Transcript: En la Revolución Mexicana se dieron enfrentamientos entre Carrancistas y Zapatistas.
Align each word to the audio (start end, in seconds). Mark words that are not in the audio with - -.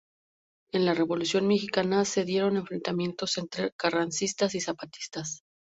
En 0.73 0.83
la 0.85 0.95
Revolución 0.95 1.45
Mexicana 1.47 2.05
se 2.05 2.25
dieron 2.25 2.57
enfrentamientos 2.57 3.37
entre 3.37 3.69
Carrancistas 3.73 4.55
y 4.55 4.59
Zapatistas. 4.59 5.43